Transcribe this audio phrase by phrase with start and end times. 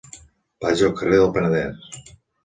[0.63, 1.85] Vaig al carrer del Penedès.